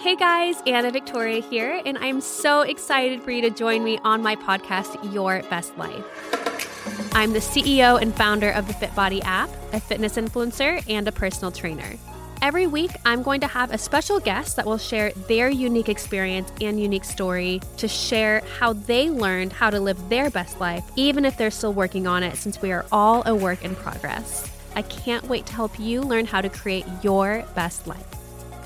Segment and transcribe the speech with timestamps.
[0.00, 4.22] Hey guys, Anna Victoria here, and I'm so excited for you to join me on
[4.22, 7.12] my podcast, Your Best Life.
[7.14, 11.52] I'm the CEO and founder of the FitBody app, a fitness influencer, and a personal
[11.52, 11.98] trainer.
[12.40, 16.50] Every week, I'm going to have a special guest that will share their unique experience
[16.62, 21.26] and unique story to share how they learned how to live their best life, even
[21.26, 24.50] if they're still working on it, since we are all a work in progress.
[24.74, 28.19] I can't wait to help you learn how to create your best life.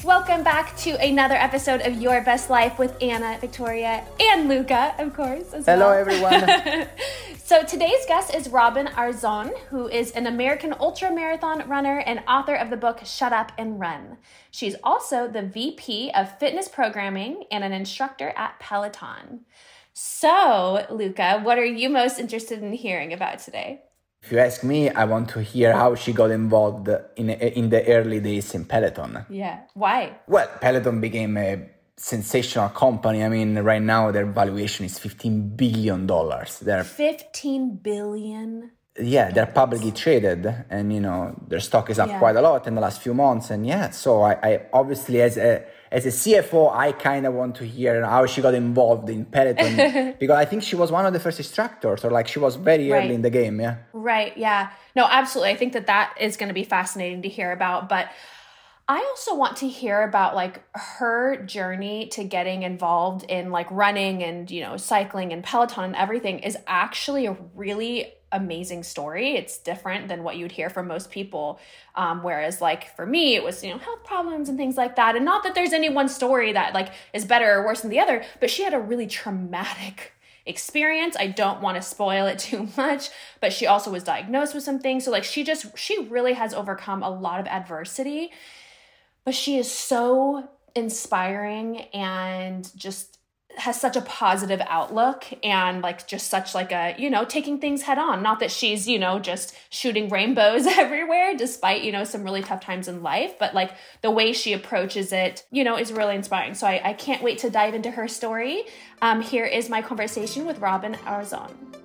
[0.05, 5.15] Welcome back to another episode of Your Best Life with Anna, Victoria, and Luca, of
[5.15, 5.51] course.
[5.65, 5.93] Hello, well.
[5.93, 6.89] everyone.
[7.43, 12.55] so today's guest is Robin Arzon, who is an American ultra marathon runner and author
[12.55, 14.19] of the book Shut Up and Run.
[14.51, 19.47] She's also the VP of fitness programming and an instructor at Peloton.
[19.95, 23.81] So, Luca, what are you most interested in hearing about today?
[24.25, 27.87] If you ask me, I want to hear how she got involved in in the
[27.87, 29.27] early days in Peloton.
[29.29, 30.17] Yeah, why?
[30.27, 33.23] Well, Peloton became a sensational company.
[33.23, 36.61] I mean, right now their valuation is fifteen billion dollars.
[36.61, 38.71] They're fifteen billion.
[38.99, 42.19] Yeah, they're publicly traded, and you know their stock is up yeah.
[42.19, 43.51] quite a lot in the last few months.
[43.51, 47.55] And yeah, so I, I obviously as a as a CFO, I kind of want
[47.57, 51.13] to hear how she got involved in Peloton because I think she was one of
[51.13, 53.05] the first instructors, or like she was very right.
[53.05, 53.61] early in the game.
[53.61, 53.77] Yeah.
[54.05, 54.37] Right.
[54.37, 54.71] Yeah.
[54.95, 55.53] No, absolutely.
[55.53, 57.89] I think that that is going to be fascinating to hear about.
[57.89, 58.11] But
[58.87, 64.23] I also want to hear about like her journey to getting involved in like running
[64.23, 69.37] and, you know, cycling and Peloton and everything is actually a really amazing story.
[69.37, 71.59] It's different than what you'd hear from most people.
[71.95, 75.17] Um, whereas, like for me, it was you know health problems and things like that.
[75.17, 78.01] And not that there's any one story that like is better or worse than the
[78.01, 80.14] other, but she had a really traumatic
[80.47, 81.17] experience.
[81.19, 84.79] I don't want to spoil it too much, but she also was diagnosed with some
[84.79, 85.05] things.
[85.05, 88.31] So like she just she really has overcome a lot of adversity.
[89.25, 93.14] But she is so inspiring and just
[93.57, 97.83] has such a positive outlook and like just such like a you know taking things
[97.83, 98.23] head on.
[98.23, 102.61] Not that she's you know just shooting rainbows everywhere despite you know some really tough
[102.61, 103.73] times in life but like
[104.03, 106.55] the way she approaches it you know is really inspiring.
[106.55, 108.65] So i, I can't wait to dive into her story.
[109.03, 111.84] Um, here is my conversation with robin arzon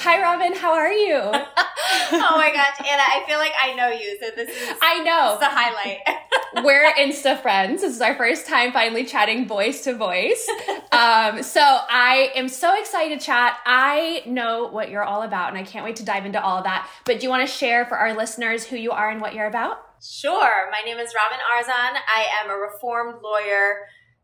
[0.00, 0.56] Hi, Robin.
[0.56, 1.16] How are you?
[1.16, 4.16] oh my gosh, Anna, I feel like I know you.
[4.20, 5.98] So this is I know the highlight.
[6.64, 7.82] We're Insta friends.
[7.82, 10.48] This is our first time finally chatting voice to voice.
[10.92, 13.58] Um, so I am so excited to chat.
[13.66, 16.64] I know what you're all about, and I can't wait to dive into all of
[16.64, 16.88] that.
[17.04, 19.48] But do you want to share for our listeners who you are and what you're
[19.48, 19.78] about?
[20.00, 20.70] Sure.
[20.70, 21.98] My name is Robin Arzon.
[22.06, 23.80] I am a reformed lawyer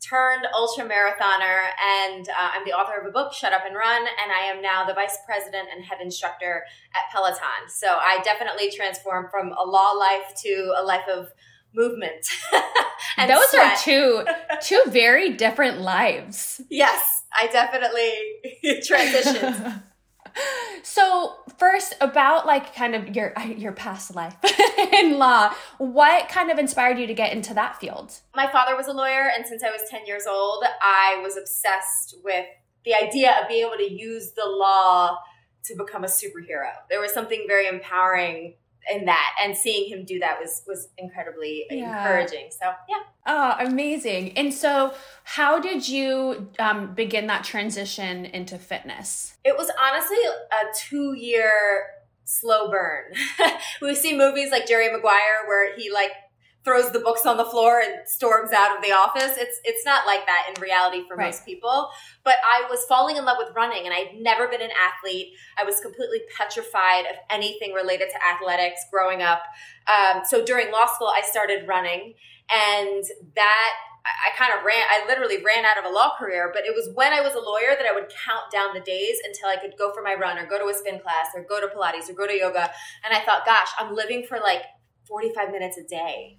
[0.08, 4.02] turned ultra marathoner and uh, I'm the author of a book, Shut Up and Run,
[4.02, 7.68] and I am now the vice president and head instructor at Peloton.
[7.68, 11.28] So I definitely transformed from a law life to a life of
[11.74, 12.26] movement.
[13.16, 13.72] and those sweat.
[13.72, 14.24] are two
[14.62, 16.60] two very different lives.
[16.70, 18.12] Yes, I definitely
[18.82, 19.82] transitioned.
[20.82, 24.36] So first about like kind of your your past life
[24.92, 28.20] in law what kind of inspired you to get into that field?
[28.34, 32.16] My father was a lawyer and since i was 10 years old i was obsessed
[32.24, 32.46] with
[32.84, 35.18] the idea of being able to use the law
[35.64, 36.70] to become a superhero.
[36.90, 38.54] There was something very empowering
[38.92, 42.02] in that and seeing him do that was was incredibly yeah.
[42.02, 42.48] encouraging.
[42.50, 43.02] So yeah.
[43.26, 44.36] Oh amazing.
[44.36, 49.36] And so how did you um, begin that transition into fitness?
[49.44, 51.86] It was honestly a two year
[52.24, 53.04] slow burn.
[53.82, 56.12] We see movies like jerry maguire where he like
[56.64, 59.36] throws the books on the floor and storms out of the office.
[59.36, 61.26] It's it's not like that in reality for right.
[61.26, 61.90] most people.
[62.24, 65.34] But I was falling in love with running and I'd never been an athlete.
[65.58, 69.42] I was completely petrified of anything related to athletics growing up.
[69.86, 72.14] Um, so during law school, I started running
[72.50, 73.04] and
[73.36, 73.72] that
[74.04, 76.90] I kind of ran, I literally ran out of a law career, but it was
[76.94, 79.78] when I was a lawyer that I would count down the days until I could
[79.78, 82.12] go for my run or go to a spin class or go to Pilates or
[82.12, 82.70] go to yoga.
[83.02, 84.60] And I thought, gosh, I'm living for like
[85.08, 86.36] 45 minutes a day.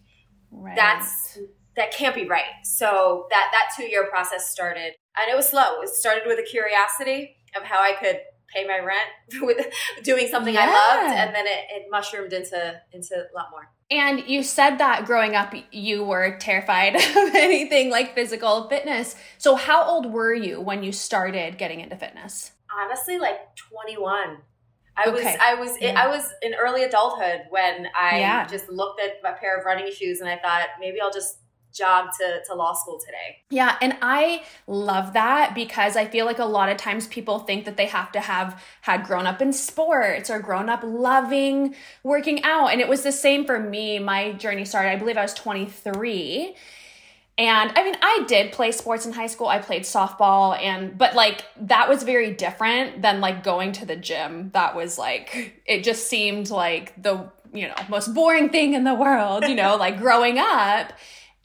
[0.51, 0.75] Right.
[0.75, 1.39] That's
[1.75, 2.43] that can't be right.
[2.63, 5.81] So that that two year process started, and it was slow.
[5.81, 8.19] It started with a curiosity of how I could
[8.53, 9.09] pay my rent
[9.41, 9.65] with
[10.03, 10.67] doing something yeah.
[10.69, 13.69] I loved, and then it, it mushroomed into into a lot more.
[13.91, 19.15] And you said that growing up, you were terrified of anything like physical fitness.
[19.37, 22.51] So, how old were you when you started getting into fitness?
[22.81, 24.37] Honestly, like 21.
[24.97, 25.11] I okay.
[25.11, 26.01] was I was yeah.
[26.01, 28.47] I was in early adulthood when I yeah.
[28.47, 31.39] just looked at a pair of running shoes and I thought maybe I'll just
[31.75, 33.43] jog to, to law school today.
[33.49, 37.65] Yeah, and I love that because I feel like a lot of times people think
[37.65, 42.43] that they have to have had grown up in sports or grown up loving working
[42.43, 42.67] out.
[42.67, 43.99] And it was the same for me.
[43.99, 46.55] My journey started, I believe I was 23.
[47.37, 49.47] And I mean, I did play sports in high school.
[49.47, 53.97] I played softball and but like that was very different than like going to the
[53.97, 54.51] gym.
[54.53, 58.93] That was like it just seemed like the, you know, most boring thing in the
[58.93, 60.93] world, you know, like growing up.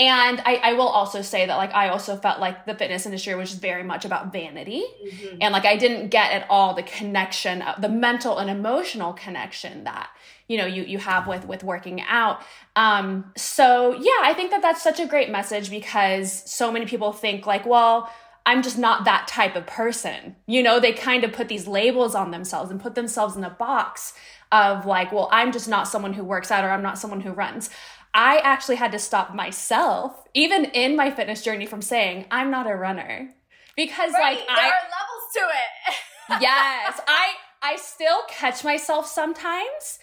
[0.00, 3.34] And I, I will also say that like I also felt like the fitness industry
[3.34, 4.82] was just very much about vanity.
[5.06, 5.36] Mm-hmm.
[5.42, 10.08] And like I didn't get at all the connection, the mental and emotional connection that
[10.48, 12.42] you know you you have with with working out
[12.74, 17.12] um so yeah i think that that's such a great message because so many people
[17.12, 18.10] think like well
[18.46, 22.16] i'm just not that type of person you know they kind of put these labels
[22.16, 24.12] on themselves and put themselves in a box
[24.50, 27.30] of like well i'm just not someone who works out or i'm not someone who
[27.30, 27.70] runs
[28.12, 32.68] I actually had to stop myself, even in my fitness journey, from saying I'm not
[32.68, 33.32] a runner
[33.76, 36.42] because right, like there I are levels to it.
[36.42, 39.99] yes, I I still catch myself sometimes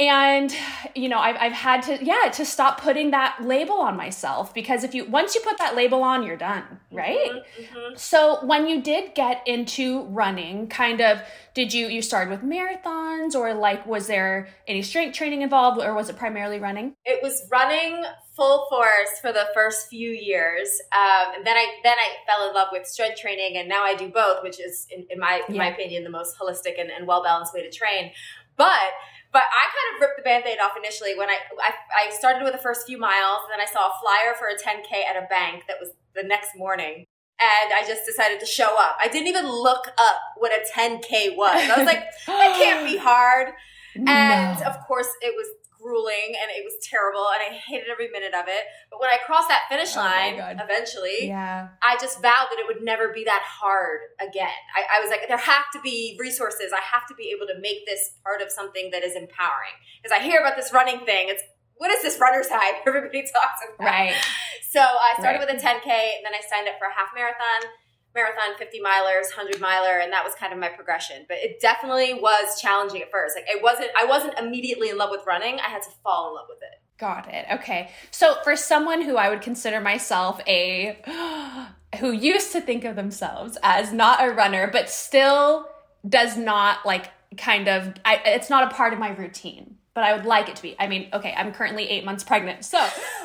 [0.00, 0.54] and
[0.94, 4.84] you know I've, I've had to yeah to stop putting that label on myself because
[4.84, 7.96] if you once you put that label on you're done right mm-hmm, mm-hmm.
[7.96, 11.20] so when you did get into running kind of
[11.54, 15.92] did you you started with marathons or like was there any strength training involved or
[15.94, 18.04] was it primarily running it was running
[18.36, 22.54] full force for the first few years um, and then i then i fell in
[22.54, 25.56] love with strength training and now i do both which is in, in my in
[25.56, 25.62] yeah.
[25.62, 28.12] my opinion the most holistic and, and well balanced way to train
[28.56, 28.92] but
[29.32, 32.52] but I kind of ripped the band-aid off initially when I, I, I started with
[32.52, 35.26] the first few miles, and then I saw a flyer for a 10K at a
[35.28, 37.04] bank that was the next morning.
[37.40, 38.96] And I just decided to show up.
[39.00, 41.70] I didn't even look up what a 10K was.
[41.70, 43.52] I was like, that can't be hard.
[43.94, 44.10] No.
[44.10, 45.46] And of course, it was
[45.80, 48.66] grueling and it was terrible and I hated every minute of it.
[48.90, 51.68] But when I crossed that finish oh line eventually, yeah.
[51.82, 54.58] I just vowed that it would never be that hard again.
[54.74, 56.72] I, I, was like, there have to be resources.
[56.74, 59.78] I have to be able to make this part of something that is empowering.
[60.02, 61.30] Because I hear about this running thing.
[61.30, 61.42] It's
[61.78, 63.86] what is this runner's high everybody talks about?
[63.86, 64.14] Right.
[64.70, 65.48] So I started right.
[65.48, 67.70] with a 10K and then I signed up for a half marathon
[68.18, 71.24] marathon 50 milers 100 miler and that was kind of my progression.
[71.28, 73.36] But it definitely was challenging at first.
[73.36, 75.60] Like it wasn't i wasn't immediately in love with running.
[75.60, 76.80] I had to fall in love with it.
[76.98, 77.46] Got it.
[77.52, 77.90] Okay.
[78.10, 80.98] So for someone who i would consider myself a
[82.00, 85.68] who used to think of themselves as not a runner but still
[86.06, 90.14] does not like kind of I, it's not a part of my routine but I
[90.14, 90.76] would like it to be.
[90.78, 92.64] I mean, okay, I'm currently eight months pregnant.
[92.64, 92.78] So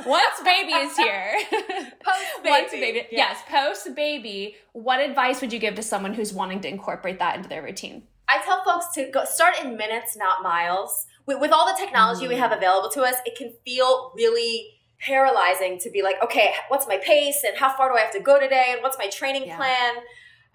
[0.07, 2.49] once baby is here, post baby.
[2.49, 3.29] once baby, yeah.
[3.29, 7.35] yes, post baby, what advice would you give to someone who's wanting to incorporate that
[7.35, 8.01] into their routine?
[8.27, 11.05] I tell folks to go start in minutes, not miles.
[11.27, 12.29] With, with all the technology mm.
[12.29, 16.87] we have available to us, it can feel really paralyzing to be like, okay, what's
[16.87, 19.45] my pace and how far do I have to go today and what's my training
[19.45, 19.57] yeah.
[19.57, 19.93] plan?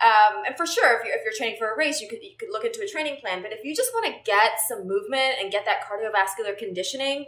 [0.01, 2.37] Um, and for sure, if you're, if you're training for a race, you could you
[2.39, 3.43] could look into a training plan.
[3.43, 7.27] But if you just want to get some movement and get that cardiovascular conditioning,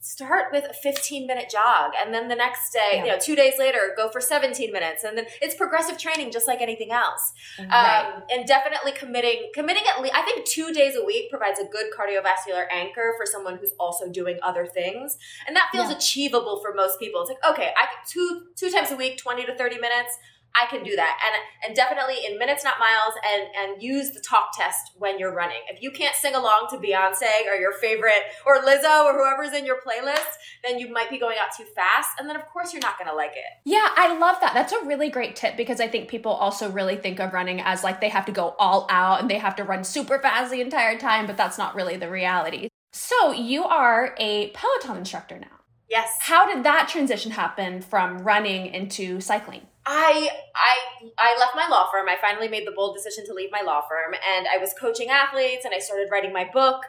[0.00, 3.04] start with a 15 minute jog, and then the next day, yeah.
[3.04, 6.48] you know, two days later, go for 17 minutes, and then it's progressive training, just
[6.48, 7.32] like anything else.
[7.58, 7.68] Right.
[7.68, 11.64] Um, and definitely committing committing at least I think two days a week provides a
[11.64, 15.16] good cardiovascular anchor for someone who's also doing other things,
[15.46, 15.96] and that feels yeah.
[15.96, 17.20] achievable for most people.
[17.20, 20.18] It's like okay, I two two times a week, 20 to 30 minutes
[20.54, 21.18] I can do that.
[21.24, 25.34] And and definitely in minutes, not miles, and and use the talk test when you're
[25.34, 25.60] running.
[25.68, 29.64] If you can't sing along to Beyonce or your favorite or Lizzo or whoever's in
[29.64, 32.10] your playlist, then you might be going out too fast.
[32.18, 33.44] And then of course you're not gonna like it.
[33.64, 34.54] Yeah, I love that.
[34.54, 37.84] That's a really great tip because I think people also really think of running as
[37.84, 40.60] like they have to go all out and they have to run super fast the
[40.60, 42.68] entire time, but that's not really the reality.
[42.92, 45.46] So you are a Peloton instructor now.
[45.88, 46.08] Yes.
[46.20, 49.62] How did that transition happen from running into cycling?
[49.86, 52.08] I I I left my law firm.
[52.08, 55.08] I finally made the bold decision to leave my law firm and I was coaching
[55.08, 56.82] athletes and I started writing my book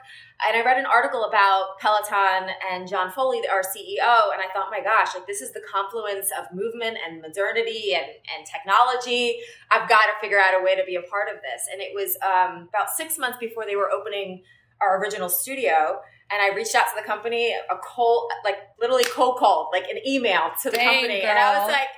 [0.46, 4.72] and I read an article about Peloton and John Foley, our CEO, and I thought,
[4.72, 9.40] my gosh, like this is the confluence of movement and modernity and, and technology.
[9.70, 11.68] I've got to figure out a way to be a part of this.
[11.72, 14.44] And it was um, about six months before they were opening
[14.82, 19.38] our original studio and I reached out to the company, a cold, like literally cold
[19.38, 21.22] called, like an email to the Dang, company.
[21.22, 21.30] Girl.
[21.30, 21.90] And I was like,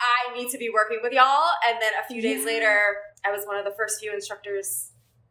[0.00, 1.50] I need to be working with y'all.
[1.68, 2.46] And then a few days yeah.
[2.46, 4.90] later, I was one of the first few instructors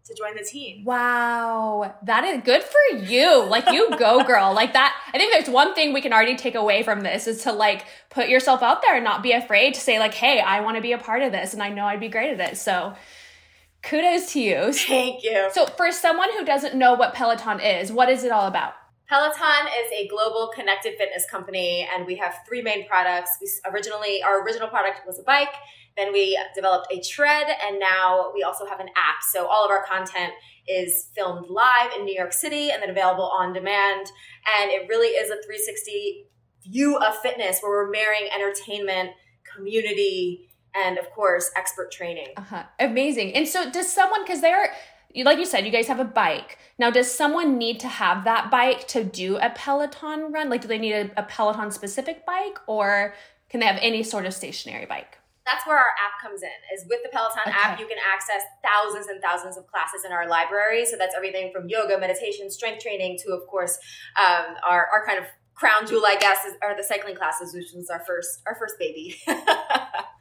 [0.09, 0.83] to join the team.
[0.83, 1.95] Wow.
[2.03, 3.43] That is good for you.
[3.45, 4.53] Like you go girl.
[4.53, 4.95] Like that.
[5.13, 7.85] I think there's one thing we can already take away from this is to like
[8.09, 10.81] put yourself out there and not be afraid to say like, "Hey, I want to
[10.81, 12.95] be a part of this and I know I'd be great at it." So,
[13.83, 14.73] kudos to you.
[14.73, 15.49] Thank you.
[15.53, 18.73] So, for someone who doesn't know what Peloton is, what is it all about?
[19.09, 23.31] Peloton is a global connected fitness company, and we have three main products.
[23.41, 25.53] We originally, our original product was a bike.
[25.97, 29.23] Then we developed a tread, and now we also have an app.
[29.31, 30.33] So all of our content
[30.67, 34.05] is filmed live in New York City and then available on demand.
[34.61, 36.27] And it really is a 360
[36.69, 39.09] view of fitness where we're marrying entertainment,
[39.55, 42.27] community, and of course, expert training.
[42.37, 42.63] Uh-huh.
[42.79, 43.33] Amazing.
[43.33, 44.71] And so, does someone, because they're,
[45.15, 46.57] like you said, you guys have a bike.
[46.77, 50.49] Now, does someone need to have that bike to do a Peloton run?
[50.49, 53.13] Like, do they need a, a Peloton specific bike or
[53.49, 55.17] can they have any sort of stationary bike?
[55.45, 56.49] That's where our app comes in.
[56.75, 57.57] Is with the Peloton okay.
[57.57, 60.85] app, you can access thousands and thousands of classes in our library.
[60.85, 63.79] So that's everything from yoga, meditation, strength training to, of course,
[64.19, 65.25] um, our, our kind of
[65.55, 68.75] crown jewel, I guess, is, are the cycling classes, which was our first our first
[68.77, 69.15] baby.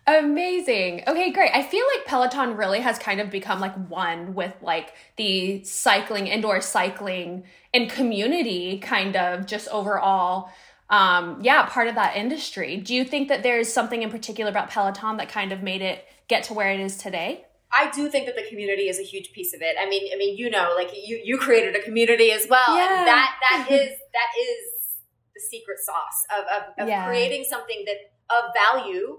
[0.08, 1.02] Amazing.
[1.06, 1.50] Okay, great.
[1.52, 6.28] I feel like Peloton really has kind of become like one with like the cycling,
[6.28, 10.50] indoor cycling and community kind of just overall
[10.88, 12.78] um yeah, part of that industry.
[12.78, 16.06] Do you think that there's something in particular about Peloton that kind of made it
[16.26, 17.44] get to where it is today?
[17.70, 19.76] I do think that the community is a huge piece of it.
[19.78, 22.74] I mean, I mean, you know, like you you created a community as well.
[22.74, 23.00] Yeah.
[23.00, 24.96] And that that is that is
[25.34, 27.06] the secret sauce of of, of yeah.
[27.06, 27.96] creating something that
[28.34, 29.18] of value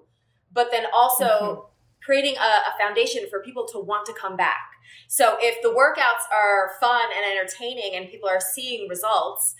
[0.51, 1.61] but then also mm-hmm.
[2.03, 4.69] creating a, a foundation for people to want to come back.
[5.07, 9.55] So if the workouts are fun and entertaining and people are seeing results,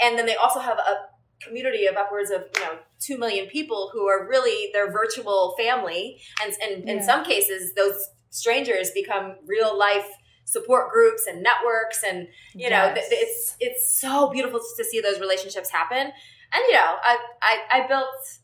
[0.00, 1.06] and then they also have a
[1.44, 6.20] community of upwards of you know two million people who are really their virtual family,
[6.42, 6.94] and, and yeah.
[6.94, 10.06] in some cases those strangers become real life
[10.44, 12.70] support groups and networks, and you yes.
[12.70, 16.12] know th- it's it's so beautiful to see those relationships happen.
[16.54, 18.38] And you know I I, I built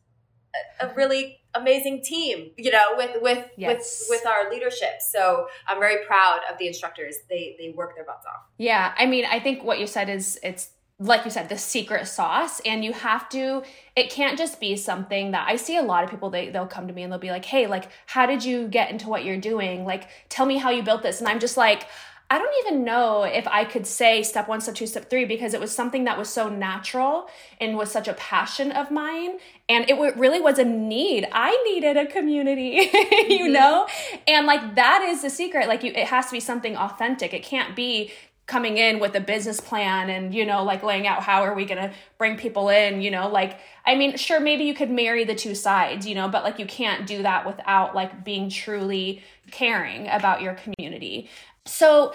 [0.80, 4.06] a really amazing team you know with with yes.
[4.08, 5.00] with with our leadership.
[5.00, 7.16] So i'm very proud of the instructors.
[7.28, 8.42] They they work their butts off.
[8.58, 12.08] Yeah i mean i think what you said is it's like you said the secret
[12.08, 13.62] sauce and you have to
[13.94, 16.88] it can't just be something that i see a lot of people they, they'll come
[16.88, 19.36] to me and they'll be like hey like how did you get into what you're
[19.38, 19.84] doing?
[19.84, 21.20] Like tell me how you built this.
[21.20, 21.86] And i'm just like
[22.30, 25.54] I don't even know if I could say step one, step two, step three, because
[25.54, 29.38] it was something that was so natural and was such a passion of mine.
[29.66, 31.26] And it really was a need.
[31.32, 33.30] I needed a community, mm-hmm.
[33.30, 33.86] you know?
[34.26, 35.68] And like that is the secret.
[35.68, 37.32] Like you, it has to be something authentic.
[37.32, 38.12] It can't be
[38.48, 41.66] coming in with a business plan and you know like laying out how are we
[41.66, 45.22] going to bring people in you know like i mean sure maybe you could marry
[45.22, 49.22] the two sides you know but like you can't do that without like being truly
[49.50, 51.28] caring about your community
[51.64, 52.12] so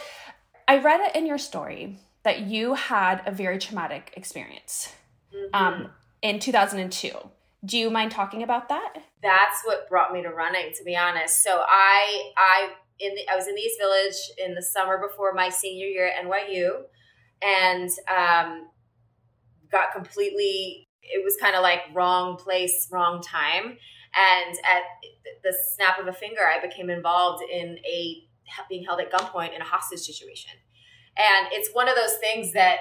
[0.68, 4.94] I read it in your story that you had a very traumatic experience
[5.34, 5.54] mm-hmm.
[5.54, 5.90] um,
[6.22, 7.12] in 2002.
[7.66, 8.94] Do you mind talking about that?
[9.22, 11.44] That's what brought me to running, to be honest.
[11.44, 12.70] So I I
[13.00, 16.08] in the, I was in the East Village in the summer before my senior year
[16.08, 16.84] at NYU,
[17.42, 18.68] and um,
[19.72, 20.88] got completely.
[21.02, 23.78] It was kind of like wrong place, wrong time,
[24.16, 24.84] and at
[25.44, 28.24] the snap of a finger, I became involved in a
[28.70, 30.52] being held at gunpoint in a hostage situation.
[31.18, 32.78] And it's one of those things that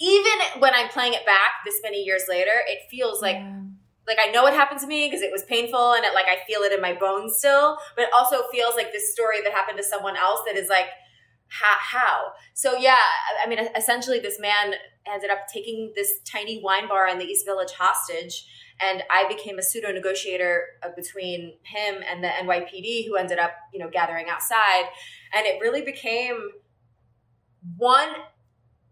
[0.00, 3.62] even when I'm playing it back this many years later, it feels like yeah.
[4.06, 6.38] like I know what happened to me because it was painful and it like I
[6.46, 9.78] feel it in my bones still, but it also feels like this story that happened
[9.78, 10.86] to someone else that is like
[11.48, 12.32] how, how?
[12.54, 12.96] So yeah,
[13.44, 14.74] I mean essentially this man
[15.12, 18.46] ended up taking this tiny wine bar in the East Village hostage
[18.80, 23.52] and I became a pseudo negotiator uh, between him and the NYPD, who ended up,
[23.72, 24.84] you know, gathering outside,
[25.34, 26.50] and it really became
[27.76, 28.10] one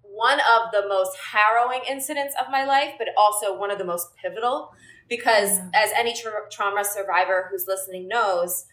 [0.03, 4.09] one of the most harrowing incidents of my life, but also one of the most
[4.17, 4.71] pivotal
[5.11, 5.71] because, yeah.
[5.75, 8.65] as any tra- trauma survivor who's listening knows,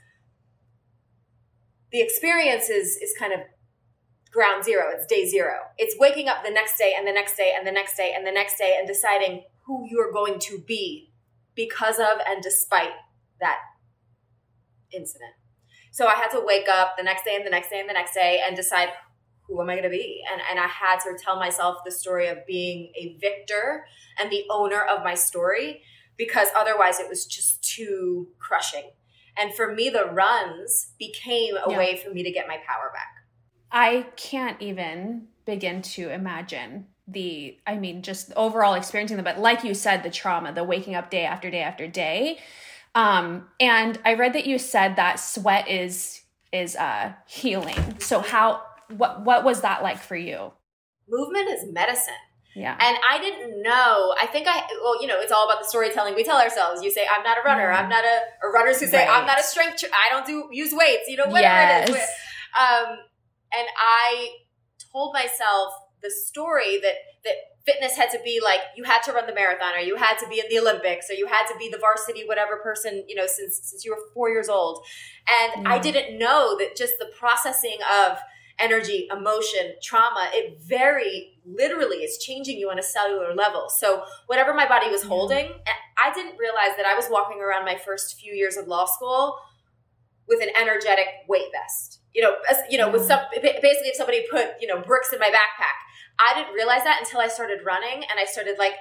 [1.91, 3.41] the experience is is kind of
[4.31, 4.85] ground zero.
[4.93, 5.53] It's day zero.
[5.77, 8.25] It's waking up the next day and the next day and the next day and
[8.25, 11.11] the next day and deciding who you're going to be
[11.55, 12.91] because of and despite
[13.39, 13.57] that
[14.91, 15.33] incident.
[15.91, 17.93] So I had to wake up the next day and the next day and the
[17.93, 18.89] next day and decide
[19.47, 20.21] who am I going to be?
[20.31, 23.85] And, and I had to tell myself the story of being a victor
[24.19, 25.83] and the owner of my story
[26.17, 28.91] because otherwise it was just too crushing.
[29.37, 31.77] And for me, the runs became a yeah.
[31.77, 33.09] way for me to get my power back.
[33.71, 39.63] I can't even begin to imagine the i mean just overall experiencing them but like
[39.63, 42.39] you said the trauma the waking up day after day after day
[42.95, 46.21] um and i read that you said that sweat is
[46.53, 50.51] is uh healing so how what what was that like for you
[51.09, 52.13] movement is medicine
[52.55, 52.77] yeah.
[52.79, 54.13] And I didn't know.
[54.21, 56.83] I think I, well, you know, it's all about the storytelling we tell ourselves.
[56.83, 57.67] You say, I'm not a runner.
[57.67, 57.79] Mm.
[57.79, 59.09] I'm not a, or runners who say, right.
[59.09, 61.89] I'm not a strength, tra- I don't do, use weights, you know, whatever yes.
[61.89, 62.01] it is.
[62.59, 62.97] Um,
[63.57, 64.35] and I
[64.91, 69.25] told myself the story that that fitness had to be like you had to run
[69.25, 71.69] the marathon or you had to be in the olympics or you had to be
[71.69, 74.85] the varsity whatever person you know since since you were four years old.
[75.41, 75.69] And mm.
[75.69, 78.17] i didn't know that just the processing of
[78.59, 83.67] energy emotion trauma it very literally is changing you on a cellular level.
[83.69, 85.51] So whatever my body was holding
[85.97, 89.37] i didn't realize that i was walking around my first few years of law school
[90.27, 91.99] with an energetic weight vest.
[92.13, 93.07] You know as, you know with mm.
[93.07, 95.79] some basically if somebody put you know bricks in my backpack
[96.19, 98.75] I didn't realize that until I started running and I started like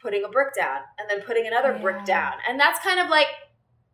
[0.00, 1.82] putting a brick down and then putting another yeah.
[1.82, 2.32] brick down.
[2.48, 3.28] And that's kind of like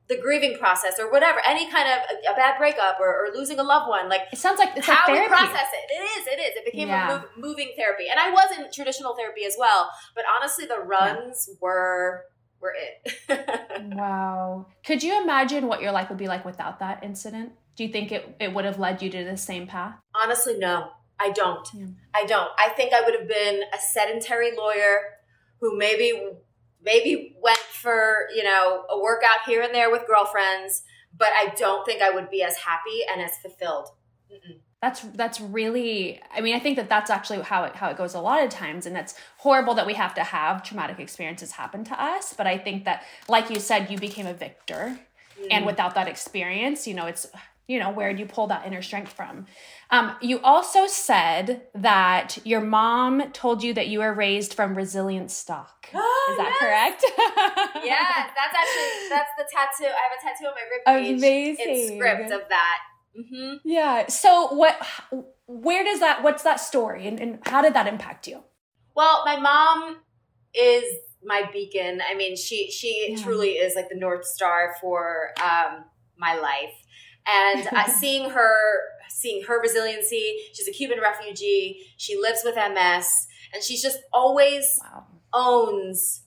[0.09, 3.59] the grieving process or whatever, any kind of a, a bad breakup or, or, losing
[3.59, 4.09] a loved one.
[4.09, 5.95] Like it sounds like it's how like we process it.
[5.95, 6.27] It is.
[6.27, 6.57] It is.
[6.57, 7.09] It became yeah.
[7.09, 9.89] a move, moving therapy, and I was in traditional therapy as well.
[10.15, 11.55] But honestly, the runs yeah.
[11.61, 12.25] were
[12.61, 13.95] were it.
[13.95, 14.67] wow.
[14.85, 17.53] Could you imagine what your life would be like without that incident?
[17.77, 19.97] Do you think it, it would have led you to the same path?
[20.15, 20.91] Honestly, no.
[21.25, 21.67] I don't.
[21.73, 21.87] Yeah.
[22.15, 22.51] I don't.
[22.59, 25.01] I think I would have been a sedentary lawyer
[25.61, 26.13] who maybe
[26.85, 30.83] maybe went for, you know, a workout here and there with girlfriends,
[31.17, 33.89] but I don't think I would be as happy and as fulfilled.
[34.31, 34.59] Mm-mm.
[34.83, 38.13] That's that's really I mean I think that that's actually how it how it goes
[38.13, 41.85] a lot of times and that's horrible that we have to have traumatic experiences happen
[41.85, 44.99] to us, but I think that like you said you became a victor
[45.41, 45.47] mm.
[45.51, 47.27] and without that experience, you know, it's
[47.67, 49.47] you know where do you pull that inner strength from
[49.95, 55.31] um, you also said that your mom told you that you were raised from resilient
[55.31, 56.59] stock is that yes.
[56.59, 57.05] correct
[57.85, 61.19] yeah that's actually that's the tattoo i have a tattoo on my rib cage.
[61.19, 62.79] amazing in script of that
[63.17, 63.57] mm-hmm.
[63.65, 64.85] yeah so what
[65.47, 68.43] where does that what's that story and, and how did that impact you
[68.97, 69.99] well my mom
[70.55, 70.85] is
[71.23, 73.23] my beacon i mean she she yeah.
[73.23, 75.85] truly is like the north star for um,
[76.19, 76.75] my life
[77.27, 78.57] and uh, seeing her
[79.09, 80.39] seeing her resiliency.
[80.53, 81.87] She's a cuban refugee.
[81.97, 83.09] She lives with ms
[83.53, 85.07] and she's just always wow.
[85.33, 86.23] owns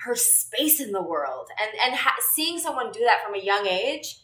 [0.00, 1.48] her space in the world.
[1.60, 4.20] And and ha- seeing someone do that from a young age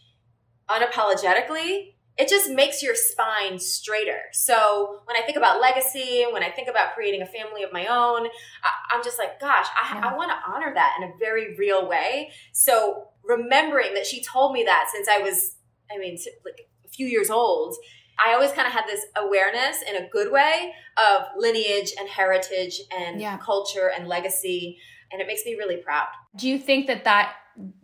[0.69, 4.21] unapologetically it just makes your spine straighter.
[4.31, 7.85] So when i think about legacy when i think about creating a family of my
[7.87, 8.27] own
[8.63, 10.09] I, am just like gosh i, yeah.
[10.09, 12.31] I want to honor that in a very real way.
[12.53, 15.55] So remembering that she told me that since i was
[15.93, 17.75] I mean, like few years old,
[18.23, 22.79] I always kind of had this awareness in a good way of lineage and heritage
[22.97, 23.37] and yeah.
[23.37, 24.77] culture and legacy.
[25.11, 26.07] And it makes me really proud.
[26.35, 27.33] Do you think that that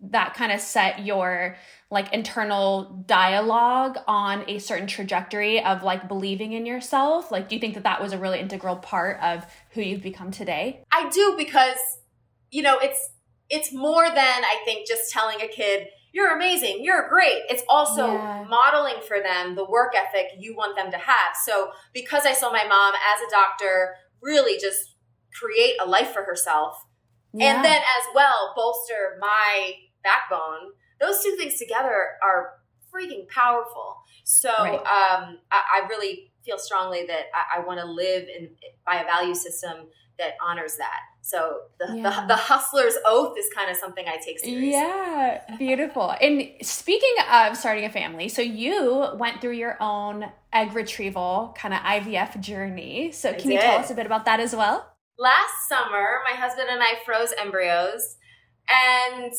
[0.01, 1.55] that kind of set your
[1.89, 7.61] like internal dialogue on a certain trajectory of like believing in yourself like do you
[7.61, 11.35] think that that was a really integral part of who you've become today i do
[11.37, 11.77] because
[12.49, 13.11] you know it's
[13.49, 17.43] it's more than i think just telling a kid you're amazing, you're great.
[17.49, 18.45] It's also yeah.
[18.49, 21.35] modeling for them the work ethic you want them to have.
[21.45, 24.95] So, because I saw my mom as a doctor really just
[25.39, 26.75] create a life for herself,
[27.33, 27.55] yeah.
[27.55, 32.53] and then as well bolster my backbone, those two things together are
[32.93, 33.97] freaking powerful.
[34.23, 34.79] So, right.
[34.79, 38.49] um, I, I, really feel strongly that I, I want to live in
[38.85, 39.87] by a value system
[40.19, 40.99] that honors that.
[41.31, 42.03] So the, yeah.
[42.03, 44.71] the, the hustler's oath is kind of something I take seriously.
[44.71, 46.13] Yeah, beautiful.
[46.19, 51.73] and speaking of starting a family, so you went through your own egg retrieval kind
[51.73, 53.13] of IVF journey.
[53.13, 53.53] So I can did.
[53.53, 54.85] you tell us a bit about that as well?
[55.17, 58.17] Last summer, my husband and I froze embryos,
[58.69, 59.31] and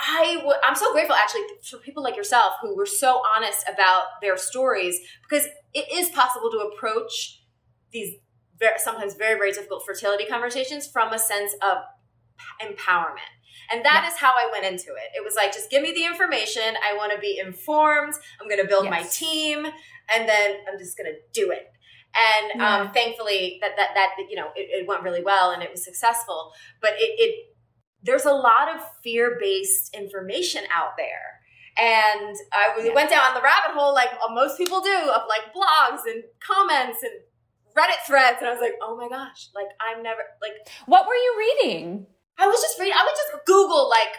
[0.00, 4.20] I w- I'm so grateful actually for people like yourself who were so honest about
[4.20, 7.44] their stories because it is possible to approach
[7.92, 8.16] these
[8.58, 11.78] very, sometimes very, very difficult fertility conversations from a sense of
[12.62, 13.32] empowerment.
[13.70, 14.10] And that yeah.
[14.10, 15.16] is how I went into it.
[15.16, 16.62] It was like, just give me the information.
[16.62, 18.14] I want to be informed.
[18.40, 18.90] I'm going to build yes.
[18.90, 19.66] my team,
[20.14, 21.70] and then I'm just going to do it.
[22.16, 22.76] And yeah.
[22.78, 25.84] um, thankfully, that that that you know, it, it, went really well and it was
[25.84, 26.52] successful.
[26.80, 27.56] But it, it
[28.02, 31.38] there's a lot of fear based information out there.
[31.76, 32.94] And I yeah.
[32.94, 37.12] went down the rabbit hole like most people do of like blogs and comments and
[37.78, 40.52] Reddit threads, and I was like, oh my gosh, like I'm never like.
[40.86, 42.06] What were you reading?
[42.38, 42.94] I was just reading.
[42.98, 44.14] I would just Google like,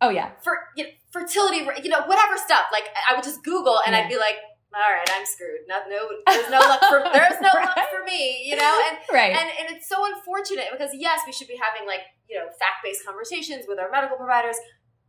[0.00, 2.66] oh yeah, for you know, fertility, you know, whatever stuff.
[2.72, 4.02] Like I would just Google, and yeah.
[4.02, 4.36] I'd be like,
[4.74, 5.62] all right, I'm screwed.
[5.68, 7.66] No, no, there's no luck for there's no right.
[7.66, 8.82] luck for me, you know.
[8.90, 12.36] And right, and and it's so unfortunate because yes, we should be having like you
[12.36, 14.56] know fact based conversations with our medical providers,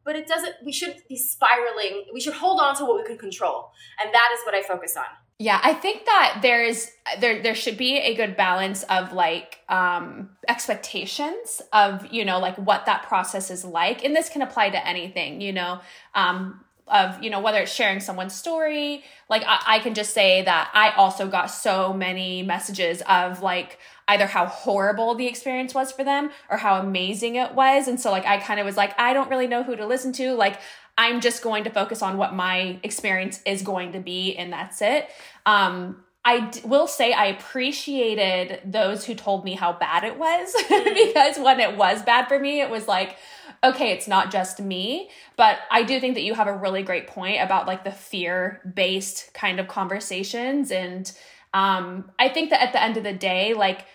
[0.06, 0.54] but it doesn't.
[0.64, 2.06] We should be spiraling.
[2.14, 3.72] We should hold on to what we can control,
[4.02, 5.10] and that is what I focus on.
[5.38, 10.30] Yeah, I think that there's there there should be a good balance of like um
[10.48, 14.06] expectations of, you know, like what that process is like.
[14.06, 15.82] And this can apply to anything, you know.
[16.14, 20.44] Um of you know whether it's sharing someone's story like I, I, can just say
[20.44, 25.92] that i also got so many messages of like either how horrible the experience was
[25.92, 28.94] for them or how amazing it was and so like i kind of was like
[29.00, 30.60] i don't really know who to listen to like
[30.98, 34.82] i'm just going to focus on what my experience is going to be and that's
[34.82, 35.10] it
[35.46, 40.54] um I d- will say I appreciated those who told me how bad it was
[40.70, 40.96] mm.
[40.96, 43.16] because when it was bad for me, it was like,
[43.64, 45.10] okay, it's not just me.
[45.38, 48.60] But I do think that you have a really great point about like the fear
[48.74, 50.72] based kind of conversations.
[50.72, 51.12] And
[51.54, 53.86] um, I think that at the end of the day, like,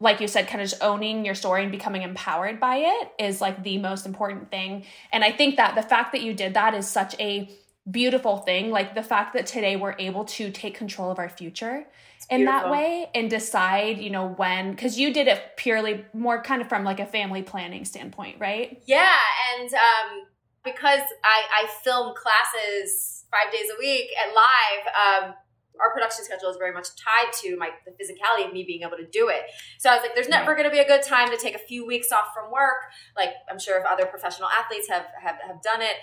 [0.00, 3.40] like you said, kind of just owning your story and becoming empowered by it is
[3.40, 4.84] like the most important thing.
[5.12, 7.48] And I think that the fact that you did that is such a
[7.90, 8.70] beautiful thing.
[8.70, 11.86] Like the fact that today we're able to take control of our future
[12.30, 16.62] in that way and decide, you know, when, because you did it purely more kind
[16.62, 18.82] of from like a family planning standpoint, right?
[18.86, 19.12] Yeah.
[19.58, 20.26] And um,
[20.64, 25.34] because I, I film classes five days a week at live, um,
[25.80, 28.96] our production schedule is very much tied to my the physicality of me being able
[28.96, 29.42] to do it.
[29.78, 30.56] So I was like, there's never right.
[30.56, 32.90] going to be a good time to take a few weeks off from work.
[33.16, 35.96] Like I'm sure if other professional athletes have have, have done it,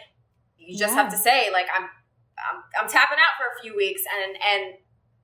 [0.57, 1.03] you just yeah.
[1.03, 4.73] have to say like I'm, I'm I'm tapping out for a few weeks, and and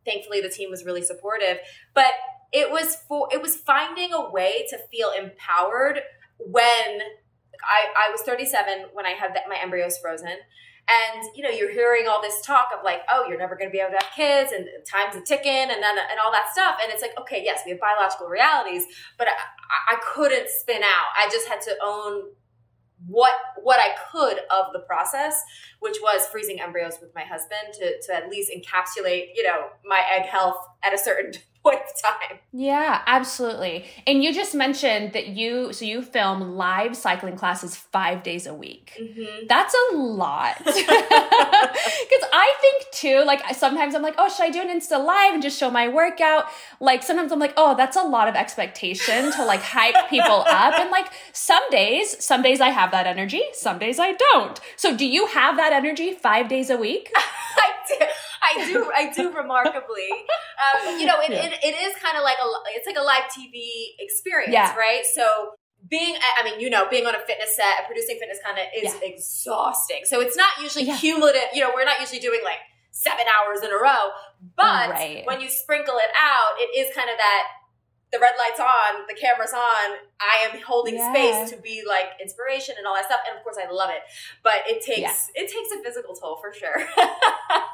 [0.06, 1.58] thankfully the team was really supportive.
[1.94, 2.14] But
[2.54, 6.02] it was for it was finding a way to feel empowered
[6.40, 7.02] when
[7.64, 10.38] I, I was 37 when I had that, my embryos frozen.
[10.90, 13.72] And you know, you're hearing all this talk of like, oh, you're never going to
[13.72, 16.78] be able to have kids, and time's a ticking, and then and all that stuff.
[16.82, 18.86] And it's like, okay, yes, we have biological realities,
[19.18, 21.08] but I, I couldn't spin out.
[21.16, 22.32] I just had to own
[23.06, 25.42] what what I could of the process,
[25.80, 30.04] which was freezing embryos with my husband to to at least encapsulate, you know, my
[30.12, 31.34] egg health at a certain
[31.68, 32.40] point of time.
[32.54, 33.86] Yeah, absolutely.
[34.06, 38.54] And you just mentioned that you so you film live cycling classes five days a
[38.54, 38.94] week.
[39.00, 39.48] Mm-hmm.
[39.48, 40.62] That's a lot.
[42.08, 45.34] Because I think too, like sometimes I'm like, oh, should I do an Insta live
[45.34, 46.46] and just show my workout?
[46.80, 50.74] Like sometimes I'm like, oh, that's a lot of expectation to like hype people up.
[50.80, 54.60] And like some days, some days I have that energy, some days I don't.
[54.76, 57.12] So do you have that energy five days a week?
[57.16, 58.06] I do.
[58.42, 58.92] I do.
[58.96, 60.10] I do remarkably.
[60.12, 61.46] Um, you know, it, yeah.
[61.46, 64.76] it, it is kind of like a it's like a live TV experience, yeah.
[64.76, 65.06] right?
[65.06, 65.54] So
[65.90, 68.94] being, I mean, you know, being on a fitness set, and producing fitness content is
[68.94, 69.10] yeah.
[69.10, 70.02] exhausting.
[70.06, 71.50] So it's not usually cumulative.
[71.54, 72.60] You know, we're not usually doing like
[72.92, 74.12] seven hours in a row,
[74.56, 75.24] but right.
[75.26, 77.44] when you sprinkle it out, it is kind of that
[78.12, 81.12] the red light's on, the camera's on, I am holding yeah.
[81.12, 83.20] space to be like inspiration and all that stuff.
[83.28, 84.02] And of course I love it.
[84.44, 85.00] But it takes
[85.36, 85.44] yeah.
[85.44, 86.78] it takes a physical toll for sure.
[86.78, 86.88] and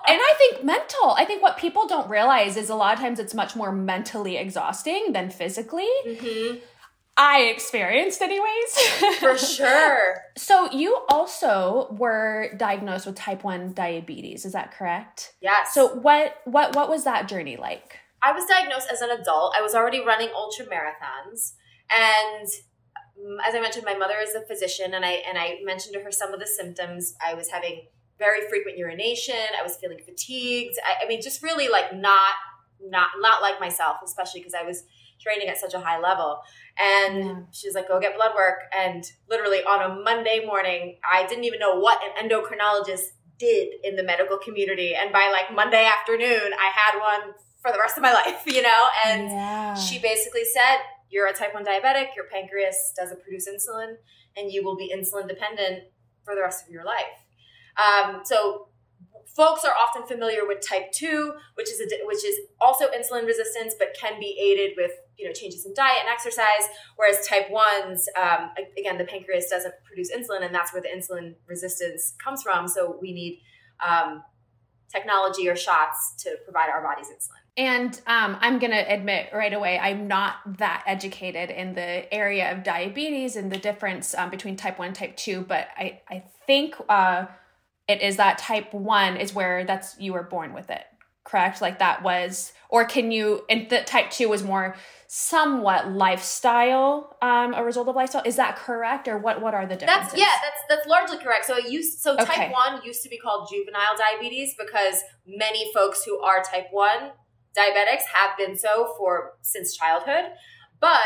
[0.07, 1.11] I think mental.
[1.11, 4.37] I think what people don't realize is a lot of times it's much more mentally
[4.37, 5.89] exhausting than physically.
[6.05, 6.57] Mm-hmm.
[7.15, 8.73] I experienced anyways.
[9.19, 10.15] For sure.
[10.35, 15.33] so you also were diagnosed with type 1 diabetes, is that correct?
[15.39, 15.75] Yes.
[15.75, 17.99] So what what what was that journey like?
[18.23, 19.53] I was diagnosed as an adult.
[19.57, 21.53] I was already running ultra marathons,
[21.91, 22.47] and
[23.19, 26.01] mm, as I mentioned, my mother is a physician, and I and I mentioned to
[26.01, 27.15] her some of the symptoms.
[27.25, 27.87] I was having
[28.19, 29.35] very frequent urination.
[29.59, 30.75] I was feeling fatigued.
[30.85, 32.33] I, I mean, just really like not
[32.81, 34.83] not not like myself, especially because I was
[35.21, 36.41] training at such a high level.
[36.77, 37.35] And yeah.
[37.51, 41.59] she's like, "Go get blood work." And literally on a Monday morning, I didn't even
[41.59, 44.95] know what an endocrinologist did in the medical community.
[44.95, 48.61] And by like Monday afternoon, I had one for the rest of my life, you
[48.61, 48.85] know?
[49.05, 49.73] And yeah.
[49.73, 50.77] she basically said,
[51.09, 53.95] You're a type 1 diabetic, your pancreas doesn't produce insulin,
[54.37, 55.85] and you will be insulin dependent
[56.23, 57.25] for the rest of your life.
[57.77, 58.67] Um, so
[59.35, 63.73] folks are often familiar with type 2 which is a, which is also insulin resistance
[63.77, 68.05] but can be aided with you know changes in diet and exercise whereas type 1s
[68.15, 72.67] um, again the pancreas doesn't produce insulin and that's where the insulin resistance comes from
[72.67, 73.41] so we need
[73.85, 74.23] um,
[74.91, 79.53] technology or shots to provide our bodies insulin and um, I'm going to admit right
[79.53, 84.55] away, I'm not that educated in the area of diabetes and the difference um, between
[84.55, 87.27] type 1 and type 2, but I, I think uh,
[87.87, 90.83] it is that type 1 is where that's you were born with it,
[91.23, 91.61] correct?
[91.61, 94.75] Like that was, or can you, and the type 2 was more
[95.15, 98.23] somewhat lifestyle, um, a result of lifestyle.
[98.25, 99.43] Is that correct, or what?
[99.43, 100.13] What are the differences?
[100.13, 101.45] That's yeah, that's that's largely correct.
[101.45, 102.51] So it used so type okay.
[102.51, 107.11] one used to be called juvenile diabetes because many folks who are type one
[107.57, 110.31] Diabetics have been so for since childhood,
[110.79, 110.99] but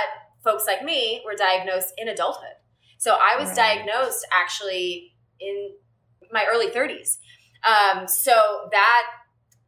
[0.44, 2.56] folks like me were diagnosed in adulthood.
[2.98, 3.86] So I was right.
[3.86, 5.72] diagnosed actually in
[6.32, 7.18] my early 30s.
[7.68, 8.34] Um, so
[8.72, 9.04] that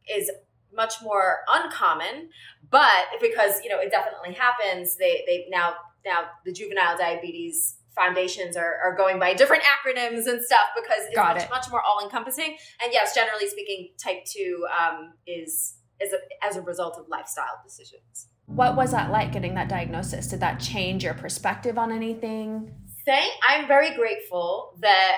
[0.08, 0.30] is
[0.74, 2.30] much more uncommon,
[2.70, 8.56] but because you know it definitely happens, they they now now the juvenile diabetes foundations
[8.56, 11.50] are, are going by different acronyms and stuff because it's much, it.
[11.50, 12.56] much more all encompassing.
[12.82, 17.60] And yes, generally speaking, type two um, is is a, as a result of lifestyle
[17.64, 18.28] decisions.
[18.46, 20.26] What was that like getting that diagnosis?
[20.26, 22.72] Did that change your perspective on anything?
[23.06, 25.16] Thank I'm very grateful that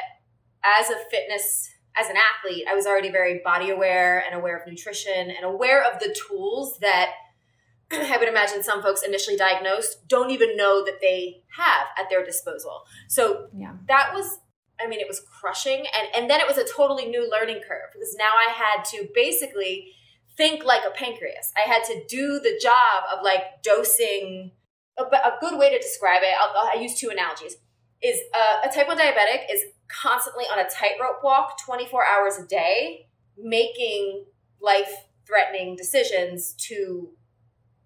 [0.65, 4.67] as a fitness as an athlete, I was already very body aware and aware of
[4.67, 7.11] nutrition and aware of the tools that
[7.93, 12.25] I would imagine some folks initially diagnosed don't even know that they have at their
[12.25, 12.83] disposal.
[13.09, 13.73] So Yeah.
[13.89, 14.39] that was
[14.81, 17.91] I mean it was crushing and and then it was a totally new learning curve
[17.93, 19.93] because now I had to basically
[20.37, 21.53] think like a pancreas.
[21.57, 24.53] I had to do the job of like dosing
[24.99, 27.57] a, a good way to describe it I'll, i use two analogies
[28.03, 32.47] is uh, a type 1 diabetic is constantly on a tightrope walk 24 hours a
[32.47, 34.25] day making
[34.61, 34.93] life
[35.27, 37.11] threatening decisions to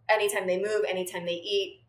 [0.08, 1.82] anytime they move anytime they eat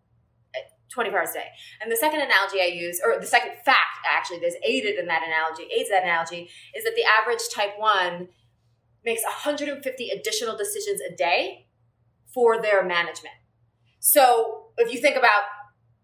[0.55, 1.47] eh, 24 hours a day
[1.81, 5.23] and the second analogy i use or the second fact actually there's aided in that
[5.25, 8.27] analogy aids that analogy is that the average type 1
[9.07, 11.65] makes 150 additional decisions a day
[12.31, 13.33] for their management
[13.99, 15.43] so if you think about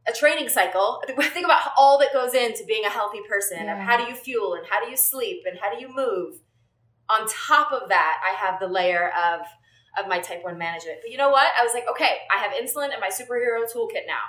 [0.07, 3.69] a training cycle, think about all that goes into being a healthy person.
[3.69, 6.39] Of how do you fuel and how do you sleep and how do you move.
[7.09, 9.41] On top of that, I have the layer of
[9.95, 10.97] of my type one management.
[11.03, 11.47] But you know what?
[11.59, 14.25] I was like, okay, I have insulin and my superhero toolkit now.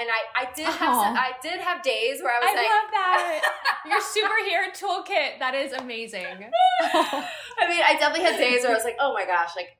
[0.00, 1.18] And I, I did have some, uh-huh.
[1.18, 3.42] I did have days where I was I like, love that.
[3.86, 5.38] Your superhero toolkit.
[5.38, 6.26] That is amazing.
[6.82, 9.76] I mean, I definitely had days where I was like, oh my gosh, like,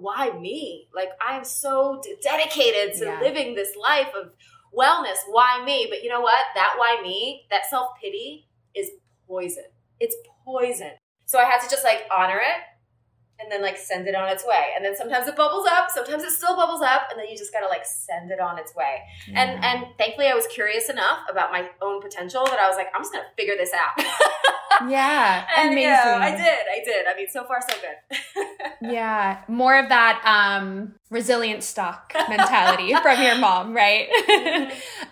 [0.00, 0.88] why me?
[0.94, 3.20] Like, I'm so d- dedicated to Yeah.
[3.20, 4.32] living this life of
[4.76, 5.18] wellness.
[5.28, 5.86] Why me?
[5.90, 6.42] But you know what?
[6.54, 8.90] That why me, that self pity is
[9.28, 9.64] poison.
[10.00, 10.92] It's poison.
[11.26, 12.62] So I had to just like honor it
[13.40, 14.68] and then like send it on its way.
[14.76, 17.52] And then sometimes it bubbles up, sometimes it still bubbles up, and then you just
[17.52, 19.02] gotta like send it on its way.
[19.34, 22.88] And and thankfully I was curious enough about my own potential that I was like,
[22.94, 24.04] I'm just gonna figure this out.
[24.88, 25.82] yeah, And amazing.
[25.82, 27.06] you know, I did, I did.
[27.06, 28.46] I mean, so far so good.
[28.82, 34.08] Yeah, more of that um resilient stock mentality from your mom, right?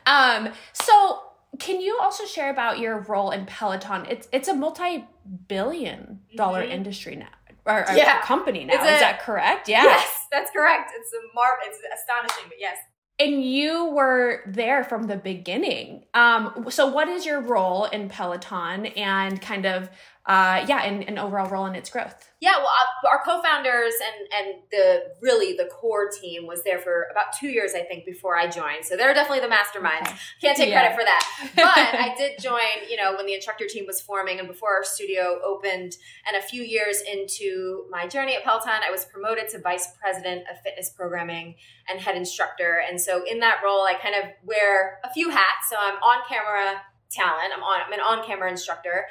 [0.07, 1.21] um so
[1.59, 4.07] can you also share about your role in Peloton?
[4.11, 6.71] It's it's a multi-billion dollar Mhm.
[6.71, 7.29] industry now.
[7.67, 8.21] Or, or Yeah.
[8.23, 8.75] company now.
[8.75, 9.69] It's Is a- that correct?
[9.69, 9.85] Yeah.
[9.85, 10.93] Yes, that's correct.
[10.97, 11.47] It's a mar.
[11.65, 12.77] It's astonishing, but yes.
[13.21, 16.07] And you were there from the beginning.
[16.15, 19.91] Um so what is your role in Peloton and kind of
[20.25, 22.29] uh yeah, and an overall role in its growth?
[22.41, 22.67] Yeah, well,
[23.05, 27.49] uh, our co-founders and and the really the core team was there for about two
[27.49, 28.85] years, I think, before I joined.
[28.85, 30.03] So they're definitely the masterminds.
[30.09, 30.17] Okay.
[30.41, 30.81] Can't take Yeah.
[30.81, 31.67] credit for that, but
[32.01, 32.61] I did join.
[32.89, 36.43] You know, when the instructor team was forming and before our studio opened, and a
[36.43, 40.91] few years into my journey at Peloton, I was promoted to vice president of fitness
[40.91, 41.57] programming
[41.89, 42.81] and head instructor.
[42.89, 45.69] And so in that role, I kind of wear a few hats.
[45.69, 46.81] So I'm on camera
[47.13, 47.53] talent.
[47.55, 47.81] I'm on.
[47.87, 49.07] I'm an on camera instructor,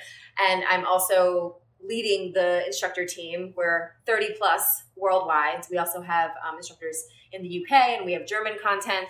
[0.50, 3.54] and I'm also leading the instructor team.
[3.56, 5.66] We're 30 plus worldwide.
[5.70, 9.08] We also have um, instructors in the UK and we have German content.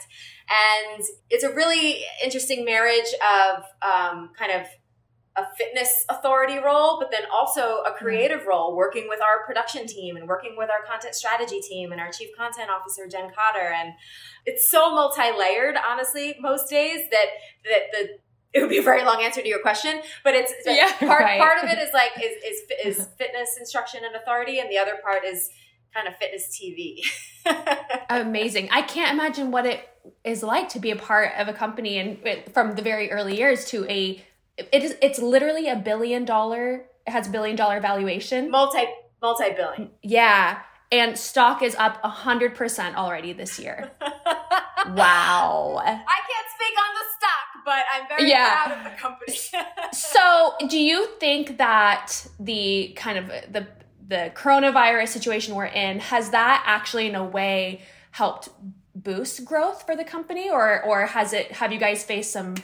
[0.49, 4.67] And it's a really interesting marriage of um, kind of
[5.37, 10.17] a fitness authority role, but then also a creative role, working with our production team
[10.17, 13.73] and working with our content strategy team and our chief content officer, Jen Cotter.
[13.73, 13.93] And
[14.45, 17.27] it's so multi-layered, honestly, most days that
[17.63, 18.09] that the
[18.53, 21.39] it would be a very long answer to your question, but it's Yeah, part right.
[21.39, 24.95] part of it is like is is is fitness instruction and authority, and the other
[25.03, 25.49] part is
[25.93, 27.01] kind of fitness TV.
[28.09, 28.69] Amazing.
[28.71, 29.87] I can't imagine what it
[30.23, 33.37] is like to be a part of a company and it- from the very early
[33.37, 34.23] years to a
[34.57, 38.49] it is it's literally a billion dollar it has billion dollar valuation.
[38.51, 38.83] multi
[39.21, 39.91] multi billion.
[40.01, 40.59] Yeah.
[40.91, 43.91] And stock is up a hundred percent already this year.
[44.95, 45.79] Wow.
[45.85, 48.65] I can't speak on the stock, but I'm very Yeah.
[48.65, 49.37] proud of the company.
[49.93, 53.67] So, do you think that the kind of the
[54.07, 58.49] the coronavirus situation we're in has that actually in a way helped
[58.95, 62.55] boost growth for the company or or has it have you guys faced some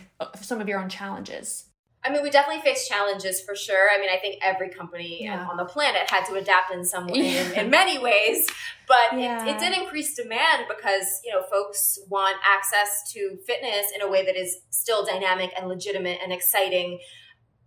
[0.41, 1.65] some of your own challenges?
[2.07, 3.89] I mean, we definitely face challenges for sure.
[3.93, 5.45] I mean, I think every company Yeah.
[5.49, 8.47] on the planet had to adapt in some way, in, in many ways.
[8.87, 9.43] But Yeah.
[9.45, 14.07] it, it did increase demand because you know folks want access to fitness in a
[14.09, 16.99] way that is still dynamic and legitimate and exciting,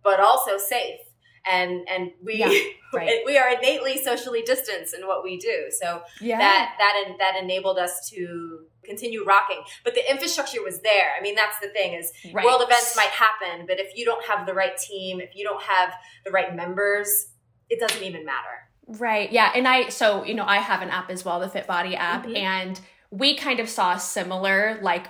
[0.02, 1.00] but also safe.
[1.46, 2.52] And and we Yeah,
[2.94, 3.20] right.
[3.26, 5.66] we are innately socially distanced in what we do.
[5.70, 6.38] So Yeah.
[6.38, 9.62] that that that enabled us to continue rocking.
[9.84, 11.10] But the infrastructure was there.
[11.18, 12.44] I mean, that's the thing is Right.
[12.44, 15.62] world events might happen, but if you don't have the right team, if you don't
[15.62, 17.28] have the right members,
[17.68, 18.68] it doesn't even matter.
[18.86, 19.30] Right.
[19.30, 19.52] Yeah.
[19.54, 22.26] And I, so, you know, I have an app as well, the Fit Body app,
[22.26, 22.36] Mhm.
[22.36, 25.06] and we kind of saw similar, like,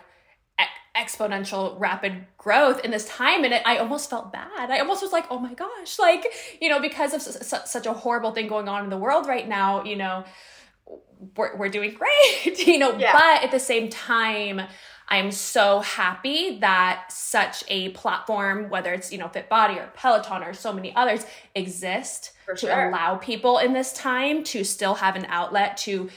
[0.96, 5.12] exponential rapid growth in this time and it, i almost felt bad i almost was
[5.12, 6.26] like oh my gosh like
[6.60, 9.84] you know because of such a horrible thing going on in the world right now
[9.84, 10.24] you know
[11.36, 13.12] we're, we're doing great you know yeah.
[13.12, 14.60] but at the same time
[15.08, 20.42] i'm so happy that such a platform whether it's you know fit body or peloton
[20.42, 22.88] or so many others exist For to sure.
[22.88, 26.10] allow people in this time to still have an outlet to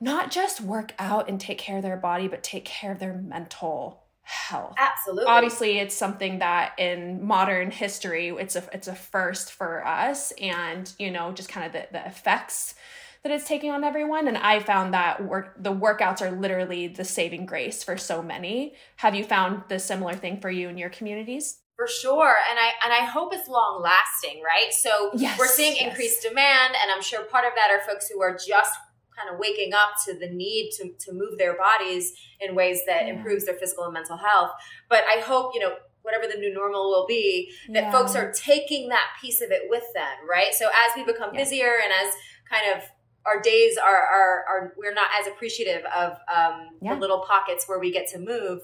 [0.00, 3.14] not just work out and take care of their body, but take care of their
[3.14, 4.74] mental health.
[4.78, 5.26] Absolutely.
[5.26, 10.92] Obviously, it's something that in modern history, it's a it's a first for us, and
[10.98, 12.74] you know, just kind of the, the effects
[13.22, 14.28] that it's taking on everyone.
[14.28, 18.74] And I found that work the workouts are literally the saving grace for so many.
[18.96, 21.60] Have you found the similar thing for you in your communities?
[21.76, 22.36] For sure.
[22.50, 24.72] And I and I hope it's long lasting, right?
[24.72, 25.90] So yes, we're seeing yes.
[25.90, 28.72] increased demand and I'm sure part of that are folks who are just
[29.18, 33.06] kind of waking up to the need to, to move their bodies in ways that
[33.06, 33.14] yeah.
[33.14, 34.50] improves their physical and mental health.
[34.88, 37.92] But I hope, you know, whatever the new normal will be, that yeah.
[37.92, 40.54] folks are taking that piece of it with them, right?
[40.54, 41.40] So as we become yeah.
[41.40, 42.14] busier and as
[42.48, 42.88] kind of
[43.28, 47.78] our days are, are, are we're not as appreciative of um, the little pockets where
[47.78, 48.62] we get to move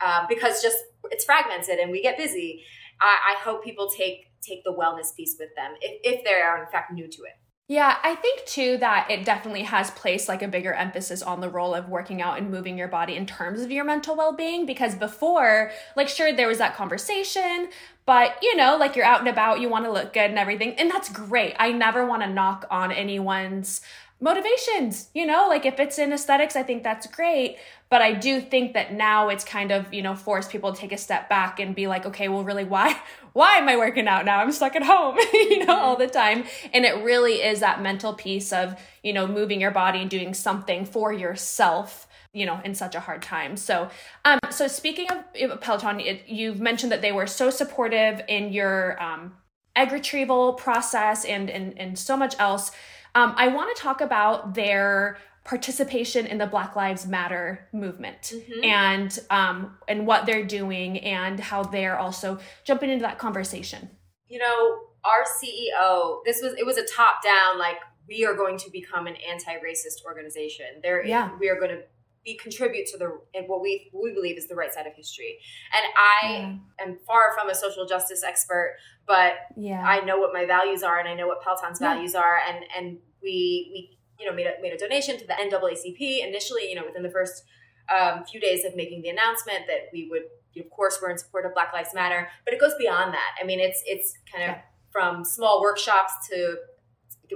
[0.00, 0.78] uh, because just
[1.10, 2.64] it's fragmented and we get busy.
[3.00, 6.62] I, I hope people take take the wellness piece with them if, if they are
[6.62, 7.40] in fact new to it.
[7.70, 11.48] Yeah, I think too that it definitely has placed like a bigger emphasis on the
[11.48, 14.66] role of working out and moving your body in terms of your mental well being.
[14.66, 17.68] Because before, like, sure, there was that conversation,
[18.10, 20.74] but you know, like you're out and about, you want to look good and everything.
[20.74, 21.54] And that's great.
[21.60, 23.82] I never want to knock on anyone's
[24.22, 27.56] motivations you know like if it's in aesthetics i think that's great
[27.88, 30.92] but i do think that now it's kind of you know force people to take
[30.92, 32.94] a step back and be like okay well really why
[33.32, 36.44] why am i working out now i'm stuck at home you know all the time
[36.74, 40.34] and it really is that mental piece of you know moving your body and doing
[40.34, 43.90] something for yourself you know in such a hard time so
[44.24, 49.00] um so speaking of peloton it, you've mentioned that they were so supportive in your
[49.02, 49.32] um
[49.76, 52.70] egg retrieval process and and and so much else
[53.14, 58.64] um, I want to talk about their participation in the Black Lives Matter movement mm-hmm.
[58.64, 63.90] and um, and what they're doing and how they're also jumping into that conversation.
[64.28, 67.76] You know, our CEO, this was it was a top down like
[68.08, 70.66] we are going to become an anti-racist organization.
[70.82, 71.30] There, yeah.
[71.38, 71.82] we are going to
[72.24, 75.38] be contribute to the what we what we believe is the right side of history.
[75.74, 76.84] And I yeah.
[76.84, 79.82] am far from a social justice expert, but yeah.
[79.84, 81.94] I know what my values are, and I know what Peloton's yeah.
[81.94, 85.34] values are, and and we we you know made a made a donation to the
[85.34, 86.68] NAACP initially.
[86.68, 87.44] You know, within the first
[87.94, 90.22] um, few days of making the announcement that we would,
[90.62, 93.34] of course, we're in support of Black Lives Matter, but it goes beyond that.
[93.40, 94.56] I mean, it's it's kind of
[94.90, 96.56] from small workshops to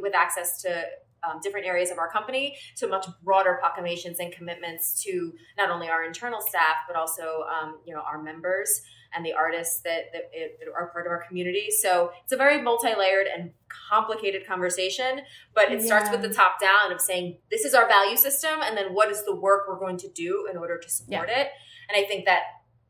[0.01, 0.85] with access to
[1.29, 5.89] um, different areas of our company to much broader proclamations and commitments to not only
[5.89, 8.83] our internal staff but also um, you know our members
[9.15, 11.69] and the artists that, that, that, are part of our community.
[11.71, 15.21] So it's a very multi-layered and complicated conversation,
[15.55, 15.87] but it yeah.
[15.87, 19.11] starts with the top down of saying this is our value system, and then what
[19.11, 21.43] is the work we're going to do in order to support yeah.
[21.43, 21.49] it.
[21.89, 22.43] And I think that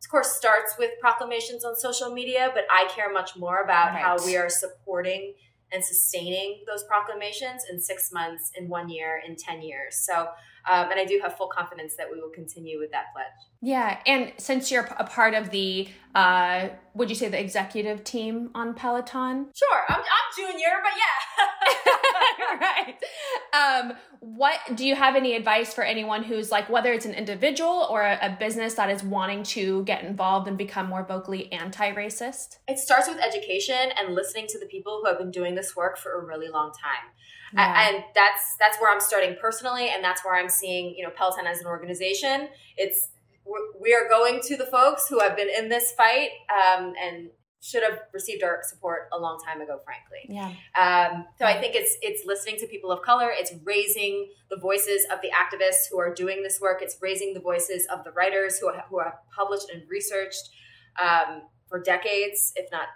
[0.02, 4.02] of course starts with proclamations on social media, but I care much more about right.
[4.02, 5.34] how we are supporting
[5.74, 9.96] and sustaining those proclamations in six months, in one year, in 10 years.
[9.96, 10.28] So,
[10.70, 13.24] um, and I do have full confidence that we will continue with that pledge.
[13.61, 13.98] Yeah.
[14.07, 18.74] And since you're a part of the, uh, would you say the executive team on
[18.74, 19.50] Peloton?
[19.55, 19.81] Sure.
[19.88, 20.05] I'm, I'm
[20.37, 22.59] junior, but yeah.
[22.61, 22.96] right.
[23.53, 27.87] Um, what do you have any advice for anyone who's like, whether it's an individual
[27.90, 31.92] or a, a business that is wanting to get involved and become more vocally anti
[31.92, 32.59] racist?
[32.66, 35.98] It starts with education and listening to the people who have been doing this work
[35.98, 37.11] for a really long time.
[37.54, 37.88] Yeah.
[37.88, 41.46] And that's that's where I'm starting personally, and that's where I'm seeing you know Peloton
[41.46, 42.48] as an organization.
[42.76, 43.08] It's
[43.80, 47.28] we are going to the folks who have been in this fight um, and
[47.64, 50.26] should have received our support a long time ago, frankly.
[50.28, 50.52] Yeah.
[50.78, 53.30] Um, so I think it's it's listening to people of color.
[53.32, 56.82] It's raising the voices of the activists who are doing this work.
[56.82, 60.50] It's raising the voices of the writers who who have published and researched
[61.00, 62.88] um, for decades, if not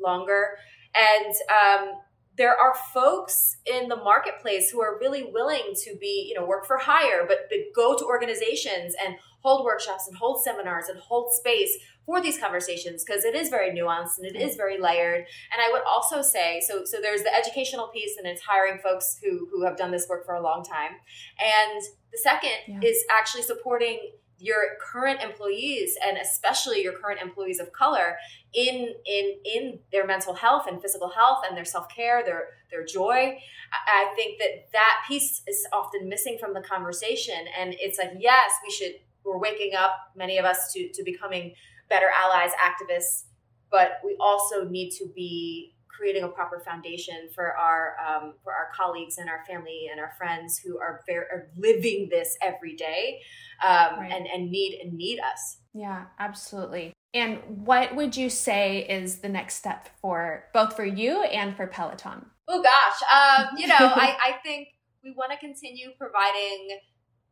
[0.00, 0.58] longer.
[0.96, 1.94] And um,
[2.36, 6.66] there are folks in the marketplace who are really willing to be, you know, work
[6.66, 11.32] for hire, but, but go to organizations and hold workshops and hold seminars and hold
[11.32, 15.24] space for these conversations because it is very nuanced and it is very layered.
[15.52, 19.18] And I would also say, so so there's the educational piece and it's hiring folks
[19.22, 20.92] who who have done this work for a long time.
[21.40, 21.82] And
[22.12, 22.88] the second yeah.
[22.88, 23.98] is actually supporting
[24.38, 28.16] your current employees and especially your current employees of color
[28.52, 33.38] in in in their mental health and physical health and their self-care their their joy
[33.86, 37.46] i think that that piece is often missing from the conversation.
[37.58, 38.94] And it's like yes we should
[39.26, 41.54] we're waking up, many of us, to, to becoming
[41.90, 43.24] better allies, activists,
[43.70, 48.68] but we also need to be creating a proper foundation for our um, for our
[48.76, 53.20] colleagues and our family and our friends who are very are living this every day
[53.62, 54.12] um, right.
[54.12, 55.58] and and need and need us.
[55.72, 56.92] Yeah, absolutely.
[57.14, 61.66] And what would you say is the next step for both for you and for
[61.66, 62.26] Peloton?
[62.48, 64.68] Oh gosh, um, you know, I, I think
[65.02, 66.78] we want to continue providing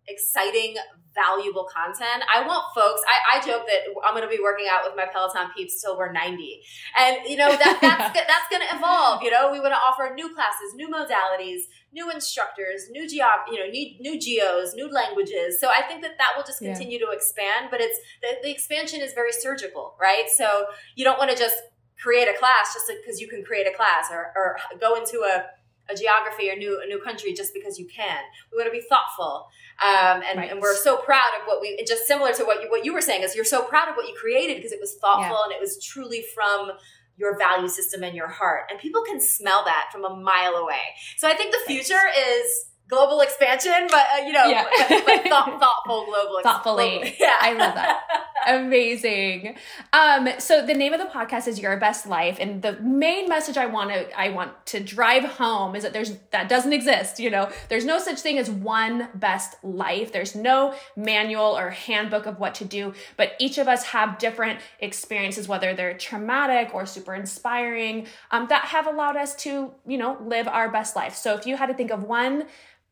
[0.08, 0.76] exciting,
[1.14, 2.24] valuable content.
[2.32, 5.06] I want folks, I, I joke that I'm going to be working out with my
[5.06, 6.60] Peloton peeps till we're 90.
[6.98, 9.22] And, you know, that, that's, that's going to evolve.
[9.22, 13.58] You know, we want to offer new classes, new modalities, new instructors, new geog, you
[13.58, 15.60] know, new, new geos, new languages.
[15.60, 17.06] So I think that that will just continue yeah.
[17.06, 20.26] to expand, but it's, the, the expansion is very surgical, right?
[20.36, 21.56] So you don't want to just
[22.02, 25.46] create a class just because you can create a class or, or go into a,
[25.90, 28.20] a geography or new a new country just because you can.
[28.50, 29.48] We want to be thoughtful,
[29.82, 30.50] um, and, right.
[30.50, 31.82] and we're so proud of what we.
[31.86, 34.08] Just similar to what you what you were saying is you're so proud of what
[34.08, 35.44] you created because it was thoughtful yeah.
[35.44, 36.72] and it was truly from
[37.16, 40.82] your value system and your heart, and people can smell that from a mile away.
[41.16, 44.66] So I think the future is global expansion, but uh, you know, yeah.
[44.88, 46.40] but, but thought, thoughtful global.
[46.42, 48.00] Thoughtfully, global, yeah, I love that.
[48.46, 49.56] Amazing.
[49.92, 53.56] Um, so the name of the podcast is Your Best Life, and the main message
[53.56, 57.18] I want to I want to drive home is that there's that doesn't exist.
[57.18, 60.12] You know, there's no such thing as one best life.
[60.12, 64.60] There's no manual or handbook of what to do, but each of us have different
[64.80, 70.18] experiences, whether they're traumatic or super inspiring, um, that have allowed us to you know
[70.20, 71.14] live our best life.
[71.14, 72.44] So if you had to think of one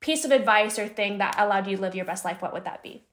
[0.03, 2.65] piece of advice or thing that allowed you to live your best life, what would
[2.65, 3.07] that be?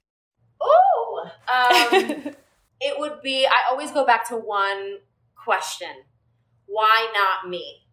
[0.62, 2.34] Oh, um,
[2.82, 3.46] it would be.
[3.46, 4.98] I always go back to one
[5.36, 5.90] question:
[6.66, 7.86] Why not me?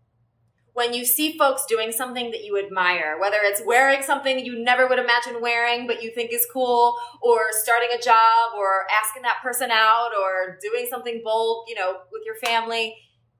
[0.72, 4.86] When you see folks doing something that you admire, whether it's wearing something you never
[4.86, 9.38] would imagine wearing but you think is cool, or starting a job, or asking that
[9.42, 12.94] person out, or doing something bold, you know, with your family,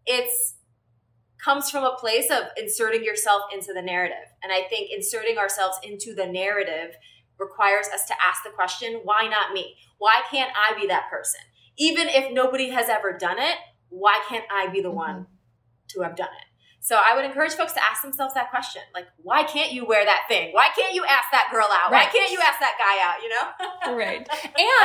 [0.07, 0.56] it's
[1.43, 4.16] comes from a place of inserting yourself into the narrative.
[4.43, 6.95] And I think inserting ourselves into the narrative
[7.39, 9.76] requires us to ask the question, why not me?
[9.99, 11.41] Why can't I be that person?
[11.76, 13.57] Even if nobody has ever done it,
[13.91, 14.97] why can't I be the mm-hmm.
[14.97, 15.26] one
[15.89, 16.47] to have done it?
[16.87, 18.80] So I would encourage folks to ask themselves that question.
[18.95, 20.53] Like, why can't you wear that thing?
[20.53, 21.91] Why can't you ask that girl out?
[21.91, 22.07] Right.
[22.07, 23.97] Why can't you ask that guy out, you know?
[23.97, 24.28] right.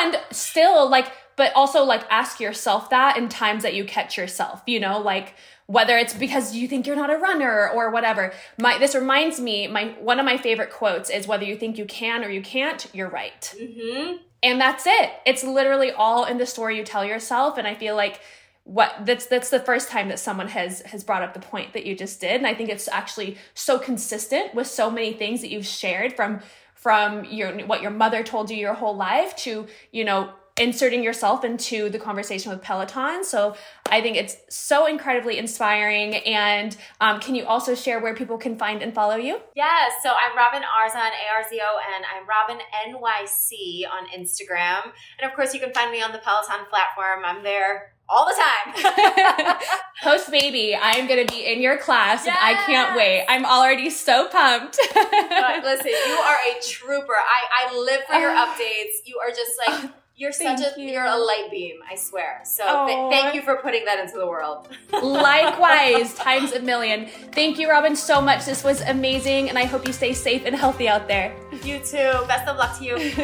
[0.02, 4.62] And still like but also like ask yourself that in times that you catch yourself,
[4.66, 5.36] you know, like
[5.68, 8.34] whether it's because you think you're not a runner or whatever.
[8.60, 11.86] My this reminds me, my one of my favorite quotes is whether you think you
[11.86, 13.56] can or you can't, you're right.
[13.58, 14.18] Mm-hmm.
[14.44, 15.12] And that's it.
[15.26, 17.58] It's literally all in the story you tell yourself.
[17.58, 18.20] And I feel like
[18.64, 21.86] what that's that's the first time that someone has has brought up the point that
[21.86, 22.34] you just did.
[22.34, 26.42] And I think it's actually so consistent with so many things that you've shared from
[26.76, 30.32] from your what your mother told you your whole life to you know
[30.62, 33.24] inserting yourself into the conversation with Peloton.
[33.24, 33.56] So
[33.88, 36.16] I think it's so incredibly inspiring.
[36.18, 39.40] And um, can you also share where people can find and follow you?
[39.56, 39.94] Yes.
[40.04, 44.92] So I'm Robin Arzon, A-R-Z-O, and I'm Robin NYC on Instagram.
[45.20, 47.26] And of course, you can find me on the Peloton platform.
[47.26, 49.56] I'm there all the time.
[50.04, 52.36] Post baby, I'm going to be in your class yes!
[52.36, 53.26] and I can't wait.
[53.28, 54.78] I'm already so pumped.
[55.64, 57.14] listen, you are a trooper.
[57.14, 59.06] I, I live for your updates.
[59.06, 59.92] You are just like
[60.22, 60.96] you're such a you.
[60.98, 62.42] are a light beam, I swear.
[62.44, 64.68] So th- thank you for putting that into the world.
[65.02, 67.08] Likewise, times a million.
[67.32, 68.46] Thank you, Robin, so much.
[68.46, 71.36] This was amazing, and I hope you stay safe and healthy out there.
[71.64, 72.14] You too.
[72.28, 72.98] Best of luck to you.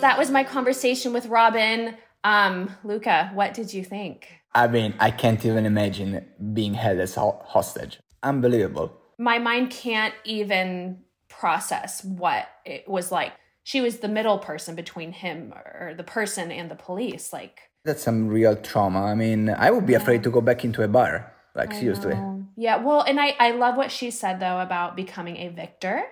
[0.00, 1.94] that was my conversation with Robin.
[2.24, 4.26] Um, Luca, what did you think?
[4.52, 8.00] I mean, I can't even imagine being held as a hostage.
[8.24, 8.92] Unbelievable.
[9.18, 13.32] My mind can't even process what it was like
[13.66, 18.02] she was the middle person between him or the person and the police like that's
[18.02, 19.98] some real trauma i mean i would be yeah.
[19.98, 22.46] afraid to go back into a bar like I seriously know.
[22.56, 26.04] yeah well and i i love what she said though about becoming a victor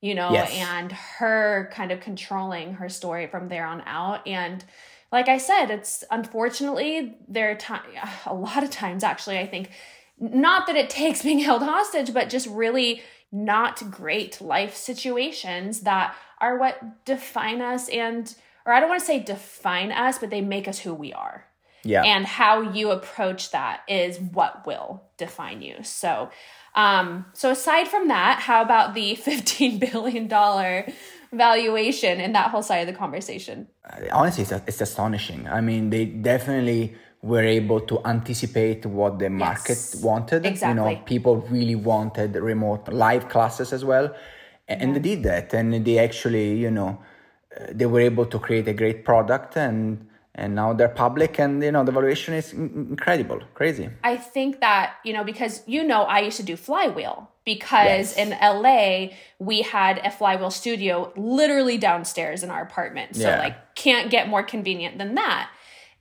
[0.00, 0.52] you know yes.
[0.54, 4.64] and her kind of controlling her story from there on out and
[5.10, 7.82] like i said it's unfortunately there are time
[8.26, 9.70] a lot of times actually i think
[10.16, 16.14] not that it takes being held hostage but just really not great life situations that
[16.44, 18.34] are what define us and
[18.66, 21.44] or I don't want to say define us, but they make us who we are.
[21.82, 22.02] Yeah.
[22.02, 25.76] And how you approach that is what will define you.
[25.82, 26.30] So
[26.74, 30.86] um so aside from that, how about the 15 billion dollar
[31.32, 33.68] valuation in that whole side of the conversation?
[34.12, 35.48] Honestly, it's, it's astonishing.
[35.48, 40.44] I mean, they definitely were able to anticipate what the market yes, wanted.
[40.44, 40.68] Exactly.
[40.68, 44.14] You know, people really wanted remote live classes as well
[44.68, 44.92] and yeah.
[44.94, 46.98] they did that and they actually you know
[47.56, 51.62] uh, they were able to create a great product and and now they're public and
[51.62, 56.02] you know the valuation is incredible crazy i think that you know because you know
[56.02, 58.18] i used to do flywheel because yes.
[58.18, 59.06] in la
[59.38, 63.38] we had a flywheel studio literally downstairs in our apartment so yeah.
[63.38, 65.50] like can't get more convenient than that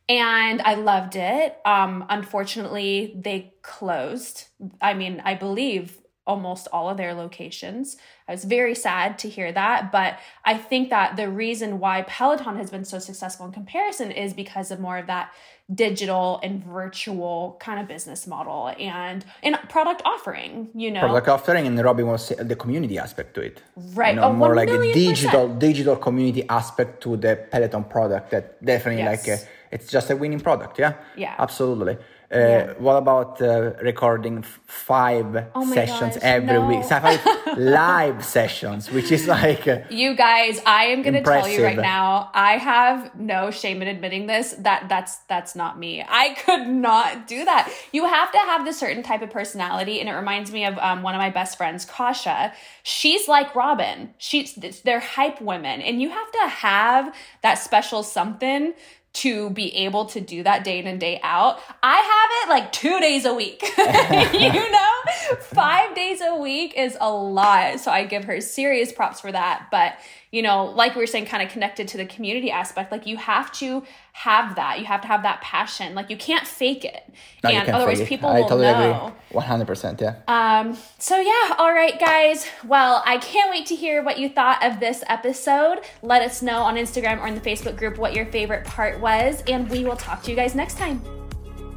[0.10, 4.46] and i loved it um unfortunately they closed
[4.82, 7.98] i mean i believe almost all of their locations.
[8.28, 12.56] I was very sad to hear that, but I think that the reason why Peloton
[12.58, 15.34] has been so successful in comparison is because of more of that
[15.74, 21.02] digital and virtual kind of business model and and product offering, you know.
[21.02, 23.62] Product offering and Robin was the community aspect to it.
[23.76, 24.16] Right.
[24.16, 25.60] You know, oh, more like a digital percent.
[25.60, 29.28] digital community aspect to the Peloton product that definitely yes.
[29.28, 30.94] like a, it's just a winning product, yeah?
[31.18, 31.36] Yeah.
[31.40, 31.98] Absolutely.
[32.34, 32.74] Uh, yeah.
[32.80, 36.66] What about uh, recording five oh sessions gosh, every no.
[36.66, 36.84] week?
[36.84, 37.22] Five
[37.58, 40.60] live sessions, which is like uh, you guys.
[40.66, 42.32] I am going to tell you right now.
[42.34, 44.54] I have no shame in admitting this.
[44.58, 46.04] That that's that's not me.
[46.08, 47.72] I could not do that.
[47.92, 51.04] You have to have the certain type of personality, and it reminds me of um,
[51.04, 52.52] one of my best friends, Kasha.
[52.82, 54.16] She's like Robin.
[54.18, 58.74] She's they're hype women, and you have to have that special something
[59.14, 61.60] to be able to do that day in and day out.
[61.84, 63.62] I have it like two days a week.
[63.78, 67.80] you know, five days a week is a lot.
[67.80, 69.68] So I give her serious props for that.
[69.70, 69.98] But
[70.32, 73.18] you know, like we were saying, kind of connected to the community aspect, like you
[73.18, 73.84] have to
[74.14, 74.80] have that.
[74.80, 75.96] You have to have that passion.
[75.96, 77.04] Like you can't fake it.
[77.44, 79.14] No, and otherwise people I will totally know.
[79.32, 80.16] 100%, yeah.
[80.28, 82.48] Um, so yeah, all right, guys.
[82.66, 85.80] Well, I can't wait to hear what you thought of this episode.
[86.04, 89.44] Let us know on Instagram or in the Facebook group what your favorite part was,
[89.48, 91.02] and we will talk to you guys next time.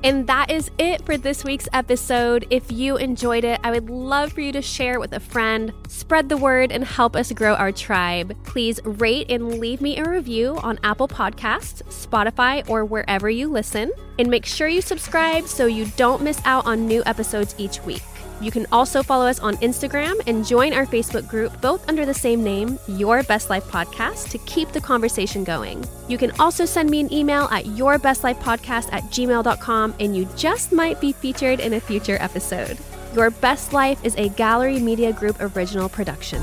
[0.03, 2.47] And that is it for this week's episode.
[2.51, 6.29] If you enjoyed it, I would love for you to share with a friend, spread
[6.29, 8.37] the word, and help us grow our tribe.
[8.45, 13.91] Please rate and leave me a review on Apple Podcasts, Spotify, or wherever you listen.
[14.19, 18.03] And make sure you subscribe so you don't miss out on new episodes each week.
[18.41, 22.15] You can also follow us on Instagram and join our Facebook group, both under the
[22.15, 25.85] same name, Your Best Life Podcast, to keep the conversation going.
[26.09, 31.01] You can also send me an email at yourbestlifepodcast at gmail.com, and you just might
[31.01, 32.79] be featured in a future episode.
[33.15, 36.43] Your Best Life is a Gallery Media Group original production.